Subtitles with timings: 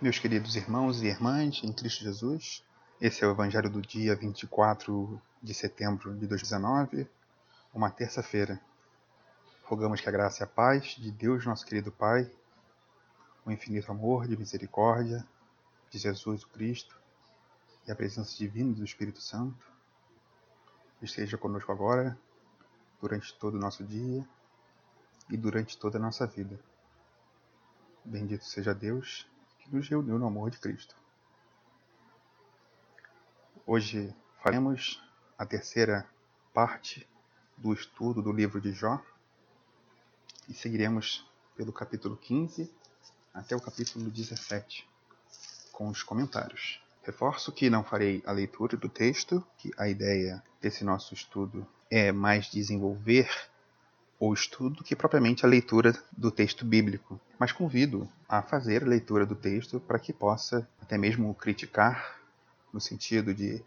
[0.00, 2.64] Meus queridos irmãos e irmãs em Cristo Jesus,
[3.00, 7.10] esse é o Evangelho do dia 24 de setembro de 2019,
[7.74, 8.60] uma terça-feira.
[9.64, 12.30] Rogamos que a graça e a paz de Deus, nosso querido Pai,
[13.44, 15.26] o infinito amor de misericórdia
[15.90, 16.96] de Jesus o Cristo
[17.84, 19.66] e a presença divina do Espírito Santo
[21.02, 22.16] esteja conosco agora,
[23.00, 24.24] durante todo o nosso dia
[25.28, 26.56] e durante toda a nossa vida.
[28.04, 29.26] Bendito seja Deus
[29.70, 30.96] nos reuniu no amor de Cristo.
[33.66, 35.02] Hoje faremos
[35.36, 36.08] a terceira
[36.54, 37.06] parte
[37.56, 39.00] do estudo do livro de Jó
[40.48, 42.72] e seguiremos pelo capítulo 15
[43.34, 44.88] até o capítulo 17
[45.72, 46.82] com os comentários.
[47.02, 52.10] Reforço que não farei a leitura do texto, que a ideia desse nosso estudo é
[52.10, 53.28] mais desenvolver
[54.20, 59.24] o estudo que propriamente a leitura do texto bíblico, mas convido a fazer a leitura
[59.24, 62.18] do texto para que possa até mesmo criticar,
[62.72, 63.62] no sentido de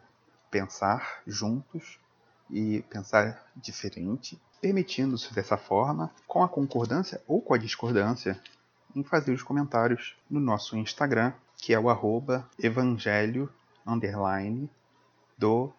[0.50, 1.98] pensar juntos
[2.50, 8.40] e pensar diferente, permitindo-se dessa forma, com a concordância ou com a discordância,
[8.94, 13.50] em fazer os comentários no nosso Instagram, que é o arroba evangelho
[13.88, 14.70] underline
[15.38, 15.72] do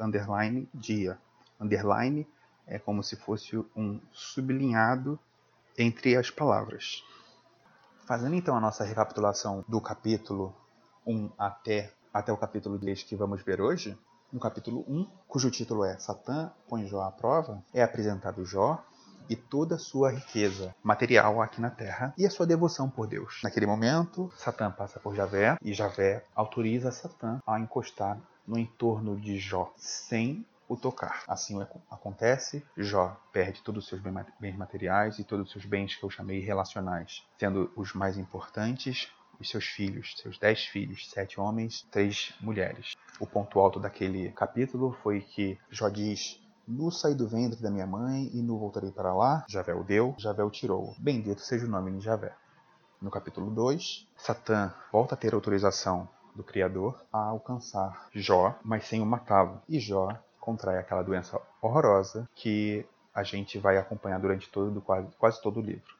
[0.00, 1.18] underline dia.
[1.60, 2.26] Underline
[2.66, 5.18] é como se fosse um sublinhado
[5.76, 7.04] entre as palavras.
[8.06, 10.54] Fazendo então a nossa recapitulação do capítulo
[11.06, 13.98] 1 até, até o capítulo 10 que vamos ver hoje,
[14.32, 18.82] no capítulo 1, cujo título é Satã põe Jó à prova, é apresentado Jó
[19.28, 23.40] e toda a sua riqueza material aqui na terra e a sua devoção por Deus.
[23.42, 29.38] Naquele momento, Satã passa por Javé e Javé autoriza Satã a encostar no entorno de
[29.38, 30.44] Jó, sem
[30.74, 31.24] o tocar.
[31.26, 34.00] Assim acontece, Jó perde todos os seus
[34.38, 39.10] bens materiais e todos os seus bens que eu chamei relacionais, sendo os mais importantes
[39.40, 42.94] os seus filhos, seus dez filhos, sete homens, três mulheres.
[43.18, 47.86] O ponto alto daquele capítulo foi que Jó diz Nu saí do ventre da minha
[47.86, 49.44] mãe e nu voltarei para lá.
[49.48, 50.94] Javé o deu, Javé o tirou.
[50.98, 52.34] Bendito seja o nome de Javé.
[53.00, 59.00] No capítulo 2, Satã volta a ter autorização do Criador a alcançar Jó, mas sem
[59.00, 59.60] o matá-lo.
[59.68, 65.40] E Jó contrai aquela doença horrorosa que a gente vai acompanhar durante todo, quase, quase
[65.40, 65.96] todo o livro.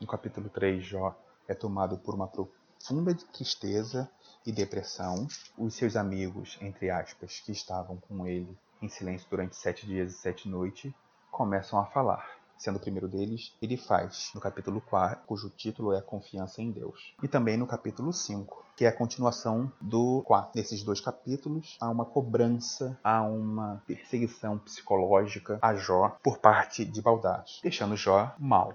[0.00, 1.14] No capítulo 3, Jó
[1.46, 4.10] é tomado por uma profunda tristeza
[4.46, 5.28] e depressão.
[5.58, 10.16] Os seus amigos, entre aspas, que estavam com ele em silêncio durante sete dias e
[10.16, 10.90] sete noites,
[11.30, 16.00] começam a falar sendo o primeiro deles, ele faz, no capítulo 4, cujo título é
[16.00, 17.14] Confiança em Deus.
[17.22, 20.52] E também no capítulo 5, que é a continuação do 4.
[20.54, 27.00] Nesses dois capítulos, há uma cobrança, há uma perseguição psicológica a Jó por parte de
[27.00, 28.74] Baldade, deixando Jó mal.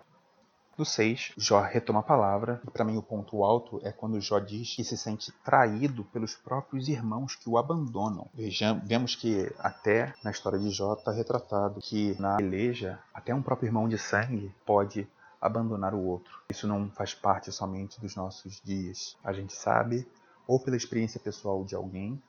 [0.80, 4.40] No 6, Jó retoma a palavra, e para mim o ponto alto é quando Jó
[4.40, 8.30] diz que se sente traído pelos próprios irmãos que o abandonam.
[8.34, 13.42] Vejamos, vemos que até na história de Jó está retratado que na peleja, até um
[13.42, 15.06] próprio irmão de sangue pode
[15.42, 16.40] abandonar o outro.
[16.50, 19.18] Isso não faz parte somente dos nossos dias.
[19.22, 20.08] A gente sabe,
[20.48, 22.24] ou pela experiência pessoal de alguém,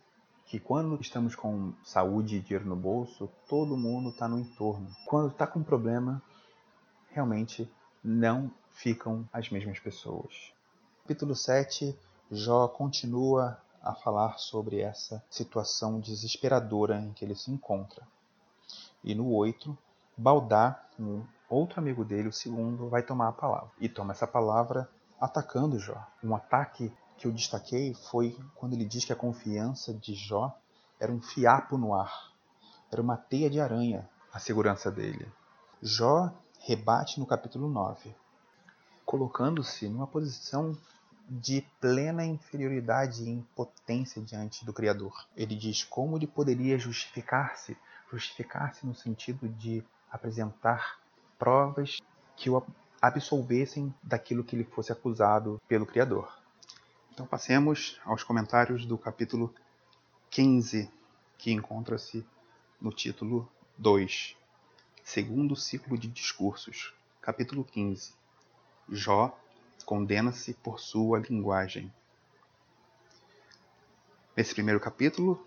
[0.47, 4.89] que quando estamos com saúde e dinheiro no bolso, todo mundo está no entorno.
[5.07, 6.21] Quando está com problema,
[7.13, 7.71] realmente
[8.03, 10.53] não ficam as mesmas pessoas.
[11.03, 11.97] Capítulo 7,
[12.31, 18.07] Jó continua a falar sobre essa situação desesperadora em que ele se encontra.
[19.03, 19.77] E no 8,
[20.17, 23.71] Baldá, um outro amigo dele, o segundo, vai tomar a palavra.
[23.81, 24.89] E toma essa palavra
[25.21, 26.07] atacando Jó.
[26.23, 30.57] Um ataque que eu destaquei foi quando ele diz que a confiança de Jó
[30.99, 32.33] era um fiapo no ar,
[32.91, 35.31] era uma teia de aranha a segurança dele.
[35.83, 38.15] Jó rebate no capítulo 9,
[39.05, 40.77] colocando-se numa posição
[41.29, 45.27] de plena inferioridade e impotência diante do Criador.
[45.37, 47.77] Ele diz como ele poderia justificar-se,
[48.11, 50.99] justificar-se no sentido de apresentar
[51.39, 51.99] provas
[52.37, 52.63] que o
[53.01, 56.39] absolvessem daquilo que ele fosse acusado pelo Criador.
[57.13, 59.55] Então passemos aos comentários do capítulo
[60.31, 60.91] 15,
[61.39, 62.27] que encontra-se
[62.81, 64.37] no título 2,
[65.13, 68.13] Segundo ciclo de discursos, capítulo 15.
[68.89, 69.37] Jó
[69.85, 71.93] condena-se por sua linguagem.
[74.37, 75.45] Nesse primeiro capítulo,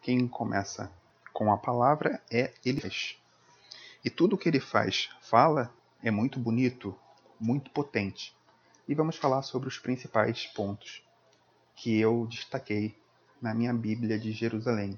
[0.00, 0.92] quem começa
[1.32, 3.16] com a palavra é Elias.
[4.04, 5.74] E tudo o que ele faz, fala,
[6.04, 6.96] é muito bonito,
[7.40, 8.32] muito potente.
[8.86, 11.02] E vamos falar sobre os principais pontos
[11.74, 12.96] que eu destaquei
[13.42, 14.96] na minha Bíblia de Jerusalém.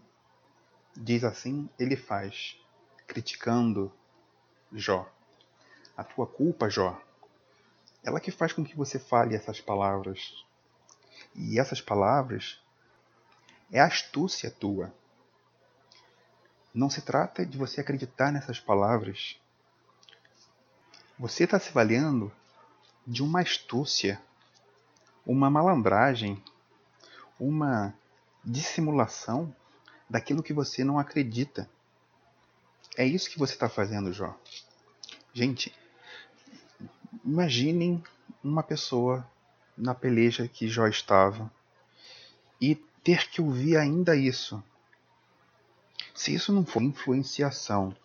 [0.94, 2.59] Diz assim: ele faz,
[3.06, 3.91] criticando
[4.72, 5.08] Jó.
[5.96, 7.00] A tua culpa, Jó,
[8.02, 10.44] ela que faz com que você fale essas palavras.
[11.34, 12.60] E essas palavras
[13.70, 14.92] é astúcia tua.
[16.74, 19.40] Não se trata de você acreditar nessas palavras.
[21.18, 22.32] Você está se valendo
[23.06, 24.20] de uma astúcia,
[25.25, 26.42] uma malandragem,
[27.38, 27.94] uma
[28.44, 29.54] dissimulação
[30.08, 31.68] daquilo que você não acredita.
[32.96, 34.38] É isso que você está fazendo, Jó.
[35.32, 35.74] Gente,
[37.24, 38.02] imaginem
[38.44, 39.26] uma pessoa
[39.76, 41.50] na peleja que Jó estava
[42.60, 44.62] e ter que ouvir ainda isso.
[46.14, 47.96] Se isso não for influenciação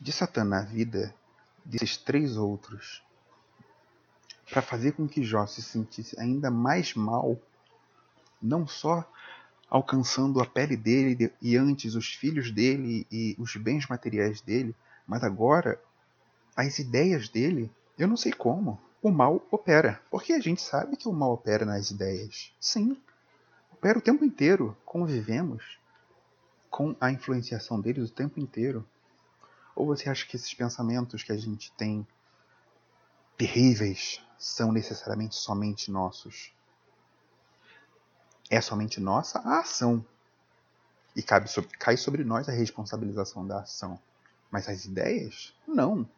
[0.00, 1.14] de Satã na vida
[1.64, 3.02] desses três outros,
[4.48, 7.38] para fazer com que Jó se sentisse ainda mais mal,
[8.40, 9.04] não só
[9.70, 14.74] alcançando a pele dele e antes os filhos dele e os bens materiais dele,
[15.06, 15.80] mas agora
[16.56, 18.80] as ideias dele, eu não sei como.
[19.00, 22.52] O mal opera, porque a gente sabe que o mal opera nas ideias.
[22.60, 22.96] Sim,
[23.72, 24.76] opera o tempo inteiro.
[24.84, 25.78] Convivemos
[26.68, 28.84] com a influenciação deles o tempo inteiro.
[29.76, 32.04] Ou você acha que esses pensamentos que a gente tem
[33.36, 36.52] terríveis são necessariamente somente nossos?
[38.50, 40.04] É somente nossa a ação.
[41.14, 43.98] E cabe sobre, cai sobre nós a responsabilização da ação.
[44.50, 46.08] Mas as ideias, não.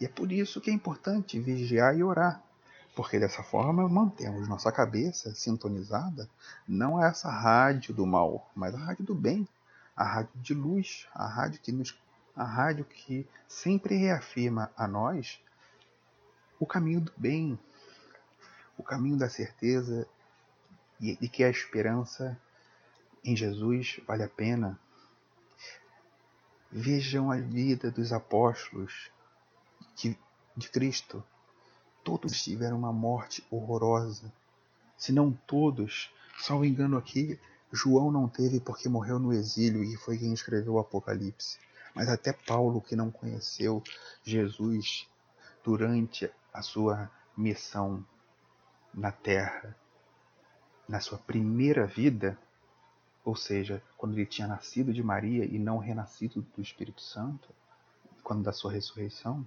[0.00, 2.42] E é por isso que é importante vigiar e orar.
[2.96, 6.28] Porque dessa forma mantemos nossa cabeça sintonizada
[6.66, 9.46] não a essa rádio do mal, mas a rádio do bem,
[9.94, 11.96] a rádio de luz, a rádio que nos
[12.34, 15.40] a rádio que sempre reafirma a nós
[16.58, 17.58] o caminho do bem,
[18.78, 20.06] o caminho da certeza
[21.00, 22.38] e, e que a esperança
[23.24, 24.78] em Jesus vale a pena.
[26.70, 29.10] Vejam a vida dos apóstolos
[29.96, 30.16] de,
[30.56, 31.22] de Cristo.
[32.04, 34.32] Todos tiveram uma morte horrorosa.
[34.96, 37.38] Se não todos, só o engano aqui,
[37.72, 41.58] João não teve porque morreu no exílio e foi quem escreveu o Apocalipse.
[41.94, 43.82] Mas até Paulo, que não conheceu
[44.22, 45.08] Jesus
[45.64, 48.04] durante a sua missão
[48.92, 49.76] na terra,
[50.90, 52.36] na sua primeira vida,
[53.24, 57.48] ou seja, quando ele tinha nascido de Maria e não renascido do Espírito Santo,
[58.24, 59.46] quando da sua ressurreição,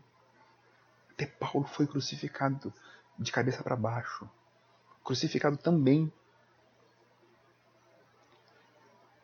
[1.12, 2.74] até Paulo foi crucificado
[3.20, 4.30] de cabeça para baixo,
[5.04, 6.12] crucificado também.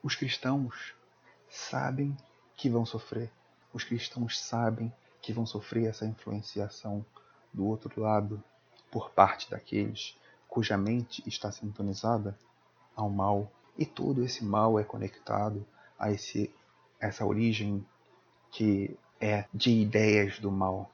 [0.03, 0.93] Os cristãos
[1.49, 2.17] sabem
[2.57, 3.31] que vão sofrer.
[3.71, 7.05] Os cristãos sabem que vão sofrer essa influenciação
[7.53, 8.43] do outro lado
[8.91, 10.19] por parte daqueles
[10.49, 12.37] cuja mente está sintonizada
[12.95, 15.65] ao mal, e todo esse mal é conectado
[15.97, 16.53] a esse,
[16.99, 17.85] essa origem
[18.51, 20.91] que é de ideias do mal.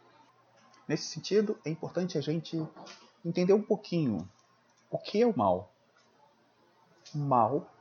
[0.88, 2.62] Nesse sentido, é importante a gente
[3.24, 4.30] entender um pouquinho
[4.92, 5.72] o que é o mal.
[7.14, 7.72] O mal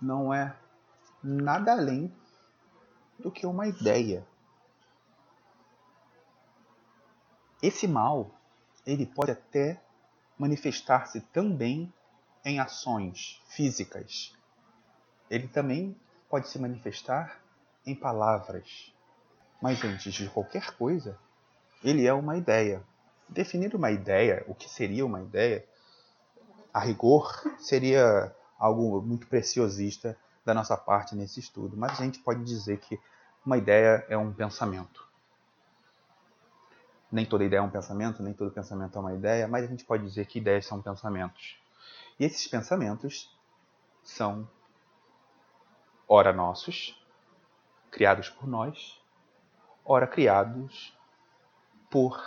[0.00, 0.56] não é
[1.22, 2.14] nada além
[3.18, 4.26] do que uma ideia.
[7.62, 8.30] Esse mal,
[8.86, 9.80] ele pode até
[10.38, 11.92] manifestar-se também
[12.44, 14.36] em ações físicas.
[15.30, 15.96] Ele também
[16.28, 17.40] pode se manifestar
[17.86, 18.92] em palavras.
[19.60, 21.18] Mas antes de qualquer coisa,
[21.82, 22.82] ele é uma ideia.
[23.28, 25.64] Definir uma ideia, o que seria uma ideia,
[26.72, 31.76] a rigor, seria algo muito preciosista da nossa parte nesse estudo.
[31.76, 32.98] Mas a gente pode dizer que
[33.44, 35.11] uma ideia é um pensamento
[37.12, 39.84] nem toda ideia é um pensamento, nem todo pensamento é uma ideia, mas a gente
[39.84, 41.60] pode dizer que ideias são pensamentos.
[42.18, 43.30] E esses pensamentos
[44.02, 44.48] são,
[46.08, 46.98] ora nossos,
[47.90, 48.98] criados por nós,
[49.84, 50.96] ora criados
[51.90, 52.18] por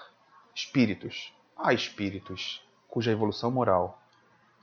[0.54, 1.34] espíritos.
[1.58, 4.00] Há espíritos cuja evolução moral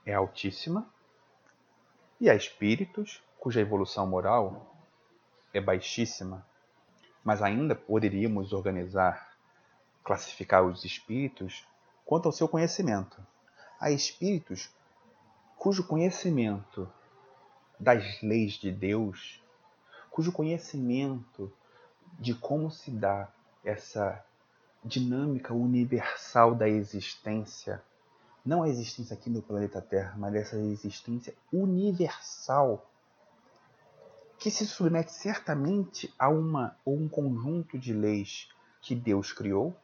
[0.06, 0.88] é altíssima,
[2.20, 4.72] e há espíritos cuja evolução moral
[5.52, 6.46] é baixíssima.
[7.24, 9.31] Mas ainda poderíamos organizar
[10.02, 11.66] classificar os espíritos
[12.04, 13.25] quanto ao seu conhecimento.
[13.80, 14.71] Há espíritos
[15.56, 16.88] cujo conhecimento
[17.78, 19.42] das leis de Deus,
[20.11, 21.52] cujo conhecimento
[22.18, 23.28] de como se dá
[23.64, 24.25] essa
[24.85, 27.82] dinâmica universal da existência,
[28.44, 32.88] não a existência aqui no planeta Terra, mas essa existência universal
[34.38, 38.49] que se submete certamente a uma ou um conjunto de leis
[38.80, 39.76] que Deus criou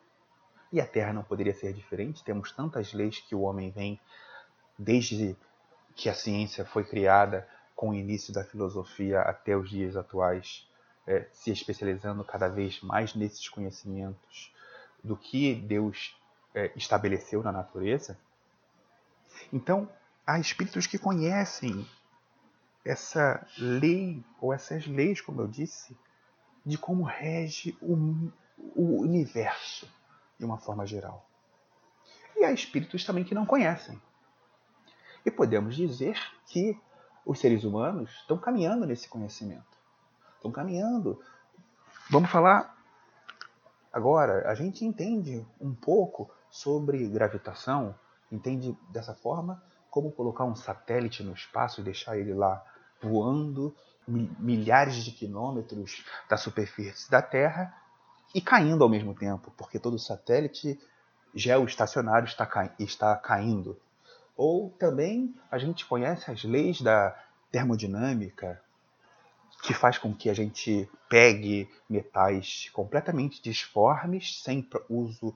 [0.72, 2.22] e a Terra não poderia ser diferente.
[2.22, 3.98] Temos tantas leis que o homem vem,
[4.78, 5.36] desde
[5.94, 10.68] que a ciência foi criada, com o início da filosofia até os dias atuais,
[11.06, 14.52] é, se especializando cada vez mais nesses conhecimentos
[15.02, 16.16] do que Deus
[16.54, 18.18] é, estabeleceu na natureza.
[19.52, 19.88] Então,
[20.26, 21.86] há espíritos que conhecem
[22.84, 25.96] essa lei, ou essas leis, como eu disse,
[26.66, 27.94] de como rege o,
[28.74, 29.88] o universo
[30.38, 31.26] de uma forma geral.
[32.36, 34.00] E há espíritos também que não conhecem.
[35.24, 36.80] E podemos dizer que
[37.26, 39.76] os seres humanos estão caminhando nesse conhecimento.
[40.36, 41.20] Estão caminhando.
[42.08, 42.76] Vamos falar
[43.92, 44.48] agora.
[44.48, 47.94] A gente entende um pouco sobre gravitação,
[48.30, 52.64] entende dessa forma como colocar um satélite no espaço e deixar ele lá
[53.02, 53.74] voando
[54.06, 57.74] milhares de quilômetros da superfície da Terra
[58.34, 60.78] e caindo ao mesmo tempo, porque todo satélite
[61.34, 63.78] geoestacionário está, está caindo.
[64.36, 67.16] Ou também a gente conhece as leis da
[67.50, 68.60] termodinâmica,
[69.62, 75.34] que faz com que a gente pegue metais completamente disformes, sem uso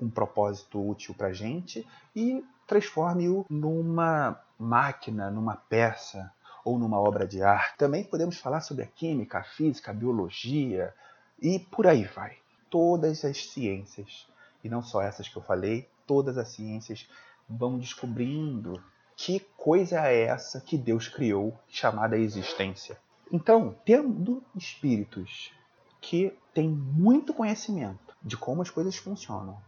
[0.00, 6.32] um propósito útil para a gente, e transforme-o numa máquina, numa peça,
[6.64, 7.78] ou numa obra de arte.
[7.78, 10.94] Também podemos falar sobre a química, a física, a biologia
[11.40, 12.36] e por aí vai.
[12.70, 14.26] Todas as ciências,
[14.62, 17.08] e não só essas que eu falei, todas as ciências
[17.48, 18.82] vão descobrindo
[19.16, 22.98] que coisa é essa que Deus criou chamada existência.
[23.32, 25.52] Então, tendo espíritos
[26.00, 29.60] que têm muito conhecimento de como as coisas funcionam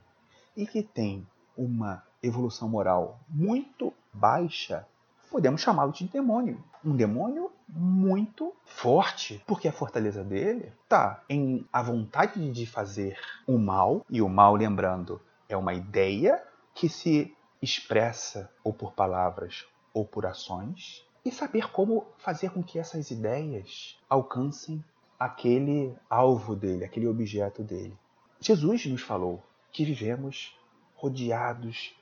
[0.57, 4.87] e que têm uma evolução moral muito baixa,
[5.31, 6.63] podemos chamá-lo de demônio.
[6.85, 13.57] Um demônio muito forte, porque a fortaleza dele está em a vontade de fazer o
[13.57, 16.43] mal, e o mal, lembrando, é uma ideia
[16.75, 22.79] que se expressa ou por palavras ou por ações, e saber como fazer com que
[22.79, 24.83] essas ideias alcancem
[25.19, 27.97] aquele alvo dele, aquele objeto dele.
[28.41, 30.57] Jesus nos falou que vivemos
[30.95, 31.95] rodeados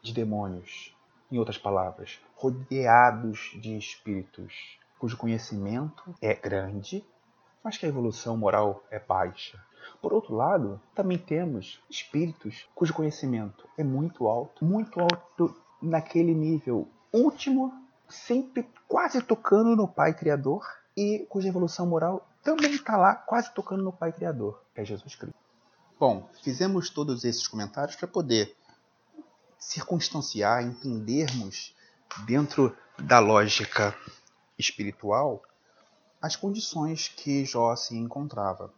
[0.00, 0.96] de demônios,
[1.32, 7.04] em outras palavras, rodeados de espíritos cujo conhecimento é grande,
[7.64, 9.58] mas que a evolução moral é baixa.
[10.00, 16.86] Por outro lado, também temos espíritos cujo conhecimento é muito alto, muito alto naquele nível
[17.12, 17.72] último,
[18.08, 20.64] sempre quase tocando no Pai Criador,
[20.96, 25.14] e cuja evolução moral também está lá, quase tocando no Pai Criador, que é Jesus
[25.14, 25.36] Cristo.
[25.98, 28.56] Bom, fizemos todos esses comentários para poder
[29.62, 31.74] circunstanciar, entendermos
[32.26, 33.96] dentro da lógica
[34.58, 35.42] espiritual
[36.20, 38.72] as condições que Jó se encontrava.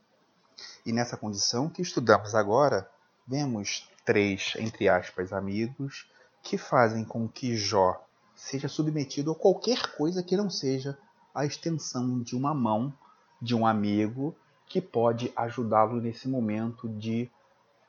[0.84, 2.88] E nessa condição que estudamos agora,
[3.26, 6.06] vemos três, entre aspas, amigos
[6.42, 8.00] que fazem com que Jó
[8.36, 10.98] seja submetido a qualquer coisa que não seja
[11.34, 12.92] a extensão de uma mão
[13.40, 14.36] de um amigo
[14.66, 17.30] que pode ajudá-lo nesse momento de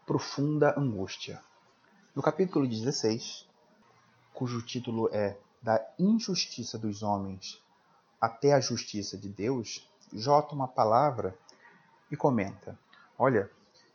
[0.06, 1.42] profunda angústia.
[2.15, 3.45] No capítulo 16,
[4.34, 7.62] cujo título é Da injustiça dos homens
[8.22, 11.38] até a justiça de Deus, Jó uma palavra
[12.10, 12.79] e comenta:
[13.19, 13.51] Olha,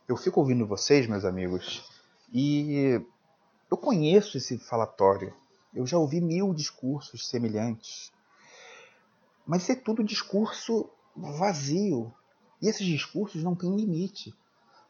[0.07, 1.83] eu fico ouvindo vocês, meus amigos,
[2.31, 3.03] e
[3.71, 5.33] eu conheço esse falatório.
[5.73, 8.11] Eu já ouvi mil discursos semelhantes.
[9.47, 12.13] Mas é tudo discurso vazio.
[12.61, 14.31] E esses discursos não têm limite.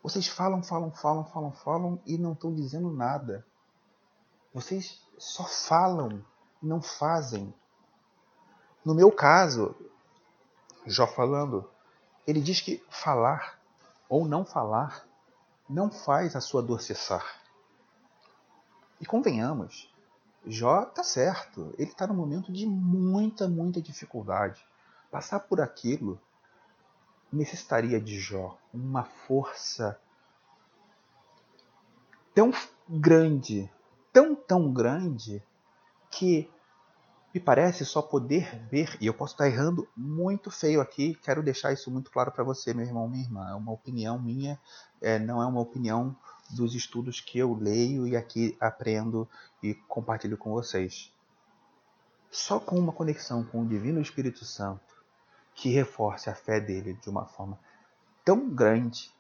[0.03, 3.46] Vocês falam, falam, falam, falam, falam e não estão dizendo nada.
[4.53, 6.24] Vocês só falam
[6.62, 7.53] não fazem.
[8.86, 9.75] No meu caso,
[10.86, 11.70] Jó falando,
[12.25, 13.60] ele diz que falar
[14.08, 15.08] ou não falar
[15.67, 17.39] não faz a sua dor cessar.
[19.00, 19.91] E convenhamos,
[20.46, 24.63] Jó está certo, ele está num momento de muita, muita dificuldade.
[25.10, 26.20] Passar por aquilo
[27.31, 30.00] necessitaria de Jó uma força
[32.33, 32.51] tão
[32.88, 33.69] grande,
[34.11, 35.43] tão, tão grande,
[36.09, 36.50] que
[37.33, 41.71] me parece só poder ver, e eu posso estar errando muito feio aqui, quero deixar
[41.71, 43.50] isso muito claro para você, meu irmão, minha irmã.
[43.50, 44.59] É uma opinião minha,
[45.01, 46.15] é, não é uma opinião
[46.50, 49.27] dos estudos que eu leio e aqui aprendo
[49.63, 51.13] e compartilho com vocês.
[52.29, 54.90] Só com uma conexão com o Divino Espírito Santo,
[55.62, 57.60] que reforce a fé dele de uma forma
[58.25, 59.13] tão grande,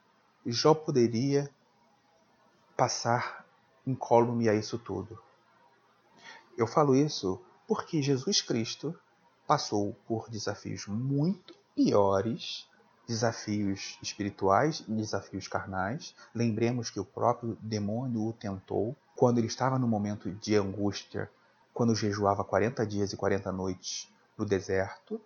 [0.43, 1.47] Jó poderia
[2.75, 3.45] passar
[3.85, 5.21] incólume a isso tudo.
[6.57, 8.99] Eu falo isso porque Jesus Cristo
[9.45, 12.67] passou por desafios muito piores,
[13.05, 16.15] desafios espirituais e desafios carnais.
[16.33, 21.29] Lembremos que o próprio demônio o tentou quando ele estava no momento de angústia,
[21.71, 25.21] quando jejuava 40 dias e 40 noites no deserto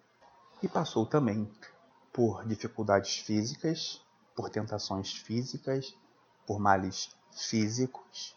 [0.65, 1.47] e passou também
[2.11, 4.03] por dificuldades físicas,
[4.35, 5.95] por tentações físicas,
[6.47, 8.35] por males físicos,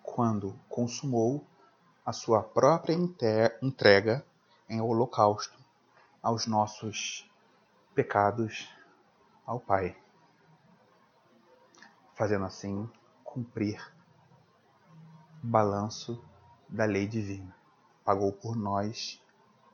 [0.00, 1.44] quando consumou
[2.06, 2.94] a sua própria
[3.60, 4.24] entrega
[4.68, 5.58] em holocausto
[6.22, 7.28] aos nossos
[7.92, 8.68] pecados
[9.44, 9.96] ao Pai,
[12.14, 12.88] fazendo assim
[13.24, 13.84] cumprir
[15.42, 16.24] o balanço
[16.68, 17.52] da lei divina.
[18.04, 19.20] Pagou por nós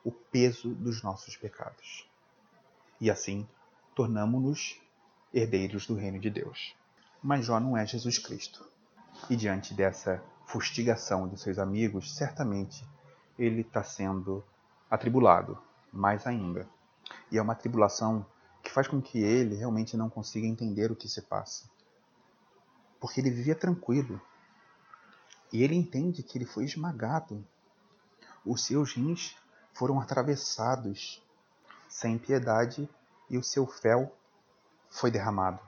[0.04, 2.08] o peso dos nossos pecados.
[3.00, 3.46] E assim
[3.94, 4.80] tornamo-nos
[5.32, 6.74] herdeiros do reino de Deus.
[7.22, 8.66] Mas Jó não é Jesus Cristo.
[9.28, 12.84] E diante dessa fustigação dos seus amigos, certamente
[13.38, 14.44] ele está sendo
[14.90, 15.58] atribulado,
[15.92, 16.68] mais ainda.
[17.30, 18.26] E é uma tribulação
[18.62, 21.68] que faz com que ele realmente não consiga entender o que se passa.
[22.98, 24.20] Porque ele vivia tranquilo.
[25.52, 27.44] E ele entende que ele foi esmagado.
[28.44, 29.36] Os seus rins
[29.80, 31.26] foram atravessados
[31.88, 32.86] sem piedade
[33.30, 34.14] e o seu fel
[34.90, 35.58] foi derramado.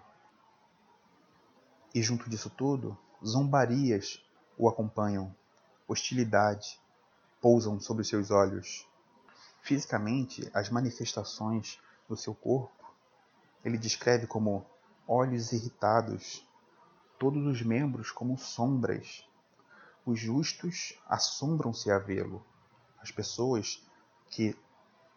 [1.95, 4.23] E junto disso tudo, zombarias
[4.59, 5.35] o acompanham,
[5.89, 6.79] hostilidade
[7.41, 8.87] pousam sobre os seus olhos.
[9.63, 12.93] Fisicamente, as manifestações do seu corpo,
[13.65, 14.67] ele descreve como
[15.09, 16.47] olhos irritados,
[17.19, 19.27] todos os membros como sombras.
[20.05, 22.45] Os justos assombram-se a vê-lo.
[23.01, 23.83] As pessoas
[24.33, 24.57] que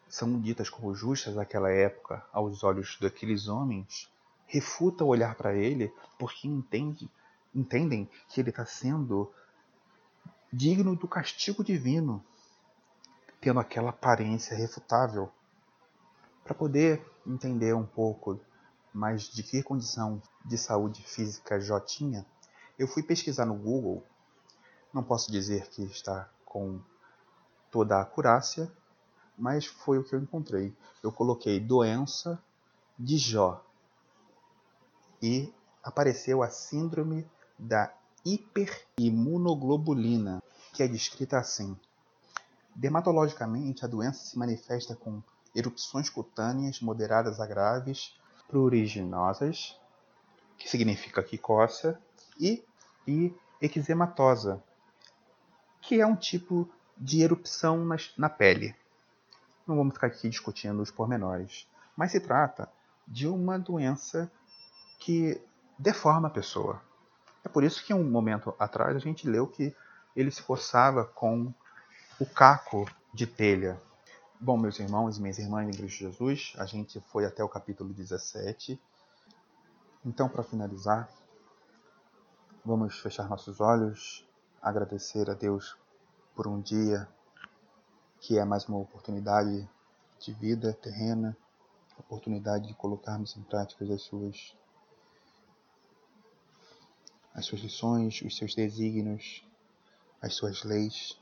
[0.10, 4.12] são ditas como justas naquela época aos olhos daqueles homens,
[4.45, 7.10] refutam olhar para ele porque entende,
[7.53, 9.34] entendem que ele está sendo
[10.51, 12.24] digno do castigo divino,
[13.41, 15.31] tendo aquela aparência refutável.
[16.43, 18.39] Para poder entender um pouco
[18.93, 22.25] mais de que condição de saúde física Jó tinha,
[22.77, 24.03] eu fui pesquisar no Google.
[24.93, 26.79] Não posso dizer que está com
[27.72, 28.72] toda a acurácia,
[29.37, 30.73] mas foi o que eu encontrei.
[31.03, 32.41] Eu coloquei doença
[32.97, 33.61] de Jó
[35.21, 37.27] e apareceu a síndrome
[37.57, 37.93] da
[38.25, 41.77] hiperimunoglobulina, que é descrita assim.
[42.75, 45.21] Dermatologicamente, a doença se manifesta com
[45.55, 48.13] erupções cutâneas moderadas a graves,
[48.48, 49.79] pruriginosas,
[50.57, 52.00] que significa que coça,
[52.39, 52.63] e,
[53.07, 54.61] e eczematosa,
[55.81, 57.85] que é um tipo de erupção
[58.17, 58.75] na pele.
[59.67, 62.69] Não vamos ficar aqui discutindo os pormenores, mas se trata
[63.07, 64.31] de uma doença
[64.99, 65.41] que
[65.77, 66.81] deforma a pessoa.
[67.43, 69.75] É por isso que um momento atrás a gente leu que
[70.15, 71.53] ele se coçava com
[72.19, 73.79] o caco de telha.
[74.39, 77.93] Bom, meus irmãos e minhas irmãs em Cristo Jesus, a gente foi até o capítulo
[77.93, 78.79] 17.
[80.05, 81.09] Então, para finalizar,
[82.63, 84.27] vamos fechar nossos olhos,
[84.61, 85.75] agradecer a Deus
[86.35, 87.07] por um dia
[88.25, 89.70] que é mais uma oportunidade
[90.20, 91.38] de vida terrena,
[91.96, 94.57] oportunidade de colocarmos em prática as suas
[97.35, 99.48] as suas lições, os seus desígnios,
[100.20, 101.22] as suas leis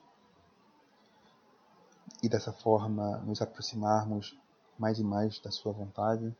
[2.23, 4.39] e dessa forma nos aproximarmos
[4.79, 6.33] mais e mais da sua vontade,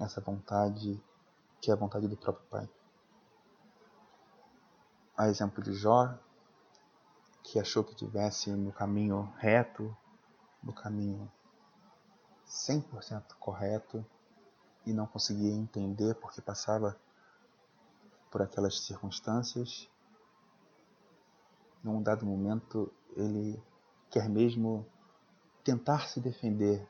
[0.00, 0.98] essa vontade
[1.60, 2.66] que é a vontade do próprio Pai.
[5.14, 6.18] A exemplo de Jó,
[7.44, 9.94] que achou que tivesse no caminho reto,
[10.62, 11.30] no caminho
[12.46, 14.04] 100% correto
[14.86, 16.98] e não conseguia entender porque passava
[18.30, 19.88] por aquelas circunstâncias.
[21.82, 23.62] Num dado momento, ele
[24.10, 24.86] quer mesmo
[25.62, 26.88] tentar se defender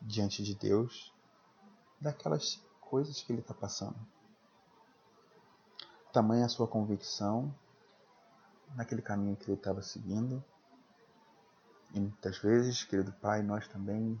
[0.00, 1.12] diante de Deus
[1.98, 3.98] daquelas coisas que ele está passando.
[6.12, 7.54] Tamanha a sua convicção
[8.74, 10.42] naquele caminho que ele estava seguindo.
[11.94, 14.20] E muitas vezes, querido Pai, nós também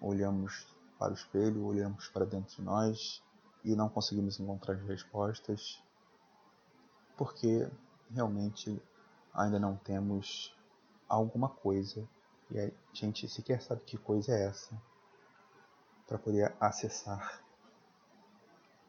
[0.00, 0.66] olhamos
[0.98, 3.22] para o espelho, olhamos para dentro de nós
[3.64, 5.82] e não conseguimos encontrar as respostas
[7.20, 7.70] porque
[8.10, 8.82] realmente
[9.34, 10.56] ainda não temos
[11.06, 12.08] alguma coisa
[12.50, 14.74] e a gente sequer sabe que coisa é essa
[16.06, 17.42] para poder acessar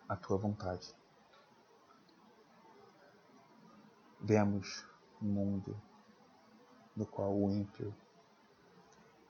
[0.07, 0.95] a tua vontade.
[4.23, 4.85] Vemos
[5.19, 5.81] um mundo
[6.95, 7.91] no qual o ímpio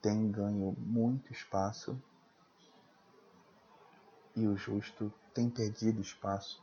[0.02, 1.98] tem ganho muito espaço
[4.36, 6.62] e o justo tem perdido espaço.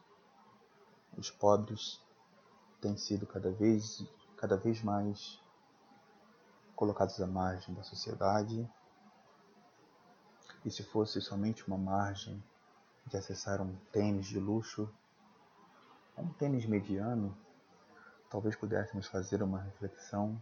[1.16, 2.02] Os pobres
[2.82, 5.40] têm sido cada vez, cada vez mais
[6.76, 8.68] colocados à margem da sociedade.
[10.66, 12.42] E se fosse somente uma margem
[13.06, 14.86] de acessar um tênis de luxo,
[16.16, 17.34] um tênis mediano,
[18.30, 20.40] talvez pudéssemos fazer uma reflexão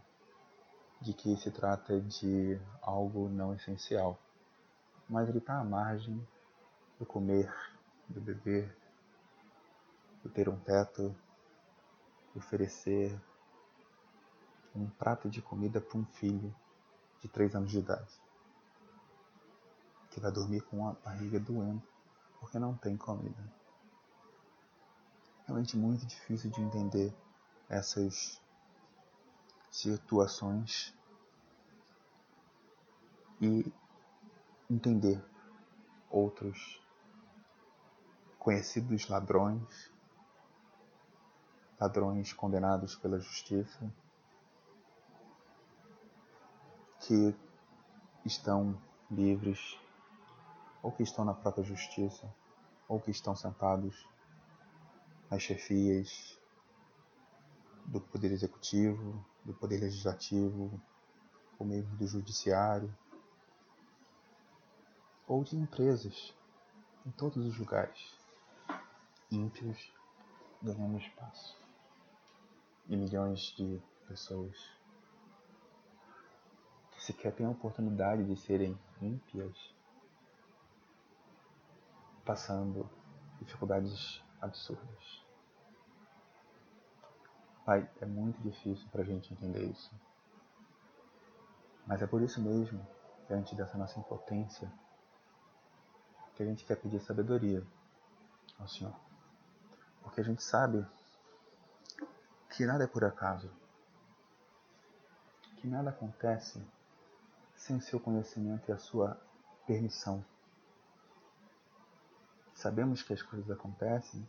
[1.01, 4.19] de que se trata de algo não essencial,
[5.07, 6.25] mas ele está à margem
[6.99, 7.53] do comer,
[8.07, 8.75] do beber,
[10.23, 11.15] do ter um teto,
[12.35, 13.19] oferecer
[14.75, 16.53] um prato de comida para um filho
[17.21, 18.13] de três anos de idade,
[20.09, 21.81] que vai dormir com a barriga doendo
[22.39, 23.43] porque não tem comida.
[25.45, 27.13] Realmente muito difícil de entender
[27.69, 28.41] essas
[29.69, 30.95] situações
[33.41, 33.71] e
[34.69, 35.23] entender
[36.09, 36.81] outros
[38.39, 39.91] conhecidos ladrões,
[41.79, 43.93] ladrões condenados pela justiça,
[47.01, 47.35] que
[48.25, 49.79] estão livres,
[50.81, 52.33] ou que estão na própria justiça,
[52.87, 54.07] ou que estão sentados
[55.29, 56.39] nas chefias
[57.87, 60.79] do Poder Executivo, do Poder Legislativo,
[61.57, 62.93] ou mesmo do Judiciário,
[65.25, 66.33] ou de empresas,
[67.05, 68.13] em todos os lugares,
[69.31, 69.93] ímpios
[70.61, 71.57] ganhando espaço.
[72.89, 74.55] E milhões de pessoas
[76.91, 79.73] que sequer têm a oportunidade de serem ímpias,
[82.25, 82.89] passando
[83.39, 85.26] dificuldades absurdas.
[87.67, 89.91] Pai, é muito difícil para a gente entender isso.
[91.85, 92.87] Mas é por isso mesmo,
[93.27, 94.71] diante dessa nossa impotência,
[96.33, 97.61] que a gente quer pedir sabedoria
[98.57, 98.95] ao Senhor.
[100.01, 100.87] Porque a gente sabe
[102.51, 103.51] que nada é por acaso.
[105.57, 106.65] Que nada acontece
[107.53, 109.19] sem o seu conhecimento e a sua
[109.65, 110.23] permissão.
[112.53, 114.25] Sabemos que as coisas acontecem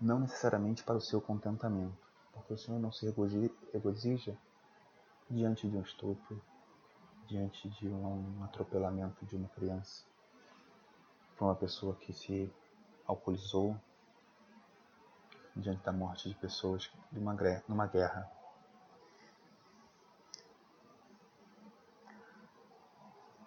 [0.00, 1.96] não necessariamente para o seu contentamento,
[2.32, 3.06] porque o Senhor não se
[3.72, 4.36] regozija
[5.28, 6.40] diante de um estupro,
[7.26, 10.04] diante de um atropelamento de uma criança,
[11.36, 12.52] para uma pessoa que se
[13.06, 13.76] alcoolizou,
[15.56, 18.30] diante da morte de pessoas numa guerra.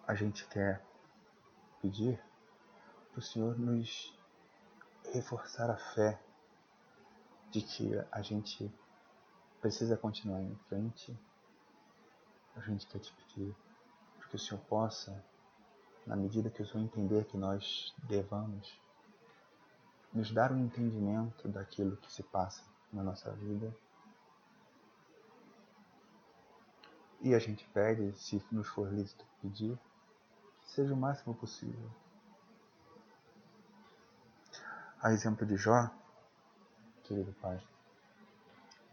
[0.07, 0.83] A gente quer
[1.79, 2.19] pedir
[3.11, 4.17] para o Senhor nos
[5.13, 6.19] reforçar a fé
[7.51, 8.71] de que a gente
[9.59, 11.17] precisa continuar em frente,
[12.55, 13.55] a gente quer te pedir
[14.29, 15.23] que o Senhor possa,
[16.05, 18.79] na medida que o Senhor entender que nós devamos,
[20.13, 23.75] nos dar um entendimento daquilo que se passa na nossa vida.
[27.21, 29.77] E a gente pede, se nos for lícito pedir,
[30.61, 31.89] que seja o máximo possível.
[35.01, 35.89] A exemplo de Jó,
[37.09, 37.59] querido Pai,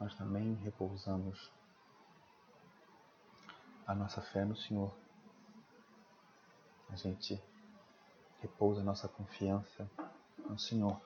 [0.01, 1.53] nós também repousamos
[3.87, 4.91] a nossa fé no Senhor.
[6.89, 7.39] A gente
[8.41, 9.87] repousa a nossa confiança
[10.49, 10.99] no Senhor.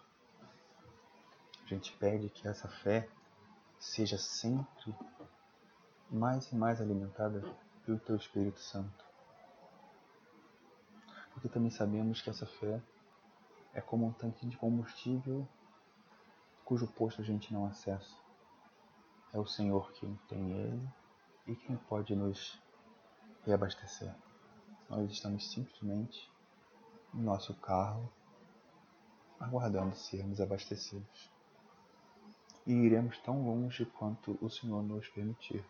[1.64, 3.08] A gente pede que essa fé
[3.80, 4.94] seja sempre
[6.08, 7.42] mais e mais alimentada
[7.84, 9.04] pelo Teu Espírito Santo.
[11.32, 12.80] Porque também sabemos que essa fé
[13.74, 15.48] é como um tanque de combustível
[16.70, 18.14] cujo posto a gente não acessa.
[19.32, 20.88] É o Senhor quem tem ele
[21.44, 22.62] e quem pode nos
[23.44, 24.14] reabastecer.
[24.88, 26.30] Nós estamos simplesmente
[27.12, 28.08] no nosso carro,
[29.40, 31.28] aguardando sermos abastecidos.
[32.64, 35.64] E iremos tão longe quanto o Senhor nos permitir.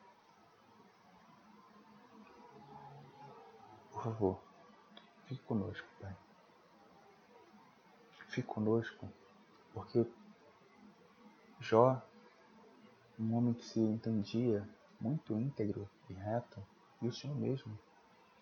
[3.90, 4.42] Por favor,
[5.24, 6.14] fique conosco, Pai.
[8.28, 9.08] Fique conosco,
[9.72, 10.06] porque
[11.60, 12.02] Jó,
[13.18, 14.66] um homem que se entendia
[14.98, 16.66] muito íntegro e reto,
[17.02, 17.78] e o Senhor mesmo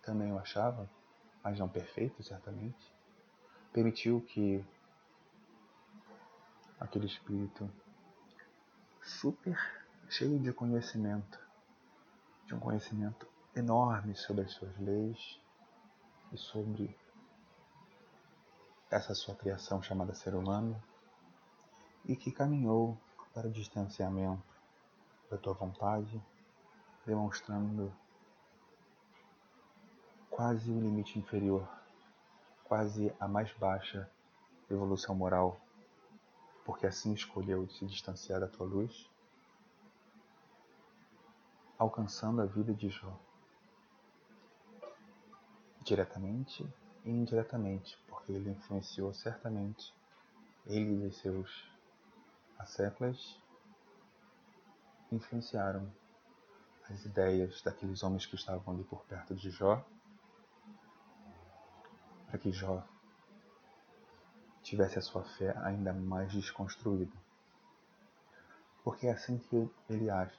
[0.03, 0.89] também o achava,
[1.43, 2.95] mas não perfeito, certamente,
[3.73, 4.65] permitiu que
[6.79, 7.69] aquele espírito
[9.03, 9.59] super
[10.09, 11.41] cheio de conhecimento,
[12.47, 15.41] de um conhecimento enorme sobre as suas leis
[16.33, 16.97] e sobre
[18.89, 20.81] essa sua criação chamada ser humano,
[22.05, 22.97] e que caminhou
[23.39, 24.43] para o distanciamento
[25.31, 26.21] da tua vontade,
[27.07, 27.95] demonstrando
[30.29, 31.69] quase o limite inferior,
[32.65, 34.11] quase a mais baixa
[34.69, 35.61] evolução moral,
[36.65, 39.09] porque assim escolheu se distanciar da tua luz,
[41.79, 43.17] alcançando a vida de Jó.
[45.83, 46.69] Diretamente
[47.05, 49.95] e indiretamente, porque ele influenciou certamente
[50.67, 51.78] ele e seus
[52.59, 53.41] as séculos
[55.13, 55.91] influenciaram
[56.91, 59.85] as ideias daqueles homens que estavam ali por perto de Jó,
[62.27, 62.83] para que Jó
[64.63, 67.17] tivesse a sua fé ainda mais desconstruída.
[68.83, 70.39] Porque é assim que ele age.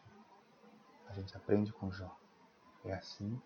[1.14, 2.16] gente aprende com Jó.
[2.84, 3.42] É assim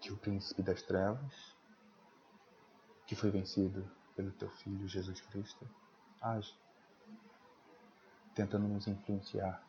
[0.00, 1.56] que o príncipe das trevas,
[3.06, 5.68] que foi vencido pelo teu filho Jesus Cristo,
[6.20, 6.54] age,
[8.34, 9.62] tentando nos influenciar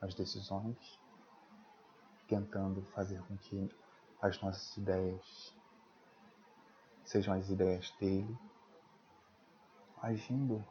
[0.00, 0.98] as decisões,
[2.26, 3.70] tentando fazer com que
[4.22, 5.54] as nossas ideias
[7.04, 8.38] sejam as ideias dele,
[10.00, 10.64] agindo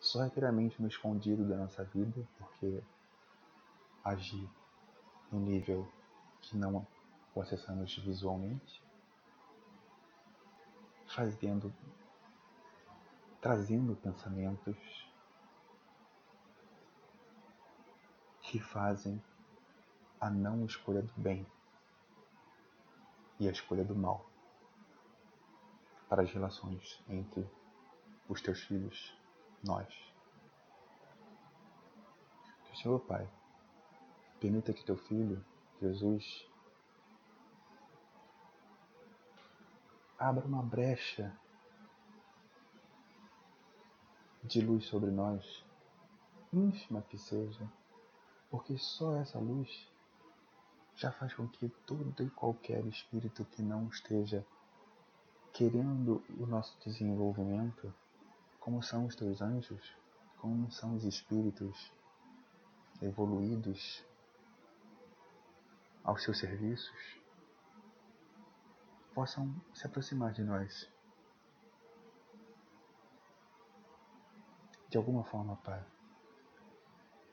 [0.00, 2.82] só rapidamente no escondido da nossa vida, porque
[4.02, 4.48] agir
[5.30, 5.86] no nível
[6.40, 6.86] que não
[7.34, 8.82] o acessamos visualmente,
[11.06, 11.72] fazendo,
[13.40, 14.76] trazendo pensamentos
[18.42, 19.22] que fazem
[20.20, 21.46] a não escolha do bem
[23.38, 24.28] e a escolha do mal
[26.08, 27.48] para as relações entre
[28.28, 29.16] os teus filhos,
[29.62, 29.88] nós.
[32.64, 33.28] Que o Senhor Pai
[34.40, 35.44] permita que teu filho,
[35.80, 36.46] Jesus,
[40.18, 41.34] abra uma brecha
[44.42, 45.64] de luz sobre nós,
[46.52, 47.70] ínfima que seja,
[48.50, 49.88] porque só essa luz
[50.96, 54.44] já faz com que todo e qualquer espírito que não esteja
[55.52, 57.92] querendo o nosso desenvolvimento,
[58.58, 59.94] como são os teus anjos,
[60.38, 61.92] como são os espíritos
[63.00, 64.04] evoluídos
[66.04, 67.20] aos seus serviços,
[69.14, 70.88] possam se aproximar de nós.
[74.90, 75.86] De alguma forma, Pai,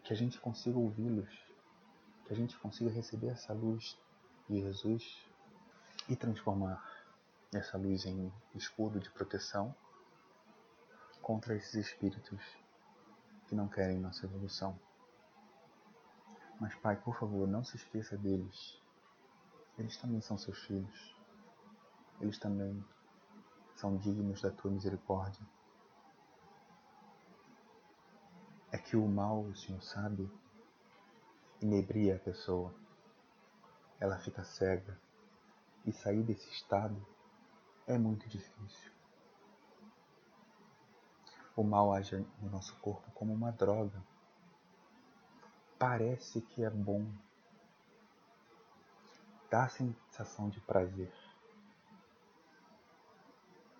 [0.03, 1.27] que a gente consiga ouvi-los,
[2.23, 3.99] que a gente consiga receber essa luz
[4.47, 5.27] de Jesus
[6.07, 6.79] e transformar
[7.51, 9.75] essa luz em escudo de proteção
[11.19, 12.39] contra esses espíritos
[13.47, 14.79] que não querem nossa evolução.
[16.59, 18.79] Mas, Pai, por favor, não se esqueça deles.
[19.79, 21.15] Eles também são seus filhos.
[22.21, 22.85] Eles também
[23.75, 25.56] são dignos da tua misericórdia.
[28.71, 30.29] É que o mal, o Senhor sabe,
[31.61, 32.73] inebria a pessoa.
[33.99, 34.99] Ela fica cega.
[35.85, 37.05] E sair desse estado
[37.87, 38.91] é muito difícil.
[41.55, 44.03] O mal age no nosso corpo como uma droga.
[45.79, 47.09] Parece que é bom.
[49.49, 51.13] Dá sensação de prazer.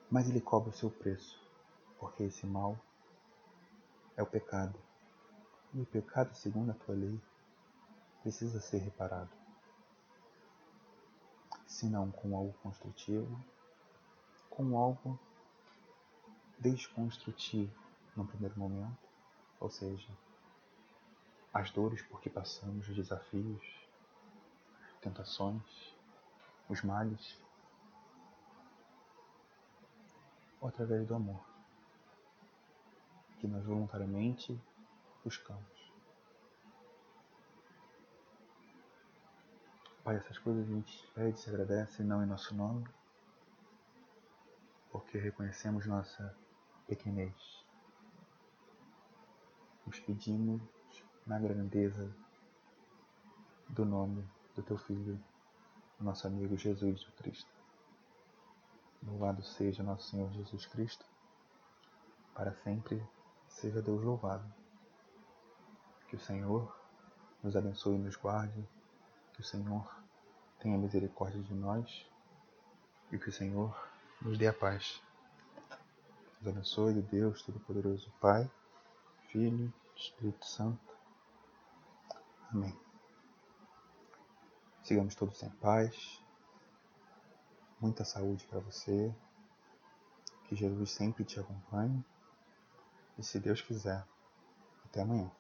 [0.10, 1.38] Mas ele cobra o seu preço,
[2.00, 2.80] porque esse mal
[4.18, 4.78] é o pecado.
[5.74, 7.22] E o pecado, segundo a tua lei,
[8.22, 9.30] precisa ser reparado.
[11.68, 13.40] Se não com algo construtivo,
[14.50, 15.20] com algo
[16.60, 17.72] desconstrutivo
[18.16, 18.98] no primeiro momento,
[19.60, 20.10] ou seja,
[21.54, 23.88] as dores por que passamos, os desafios,
[25.00, 25.96] tentações,
[26.68, 27.38] os males,
[30.60, 31.47] ou através do amor,
[33.40, 34.60] que nós voluntariamente
[35.24, 35.78] buscamos.
[40.04, 42.88] Pai, essas coisas a gente pede se agradece, não em nosso nome,
[44.90, 46.36] porque reconhecemos nossa
[46.88, 47.66] pequenez.
[49.86, 50.62] Nos pedimos
[51.26, 52.10] na grandeza
[53.70, 55.22] do nome do teu Filho,
[56.00, 57.52] nosso amigo Jesus Cristo.
[59.04, 61.06] Louvado seja nosso Senhor Jesus Cristo,
[62.34, 63.06] para sempre
[63.58, 64.46] seja Deus louvado.
[66.08, 66.76] Que o Senhor
[67.44, 68.68] nos abençoe e nos guarde,
[69.34, 70.00] que o Senhor
[70.60, 72.08] tenha misericórdia de nós
[73.12, 73.76] e que o Senhor
[74.22, 75.02] nos dê a paz.
[76.40, 78.50] Nos abençoe, Deus Todo-Poderoso, Pai,
[79.30, 80.96] Filho, Espírito Santo.
[82.52, 82.78] Amém.
[84.84, 86.24] Sigamos todos em paz.
[87.82, 89.14] Muita saúde para você.
[90.46, 92.06] Que Jesus sempre te acompanhe.
[93.18, 94.06] E se Deus quiser,
[94.86, 95.32] até amanhã.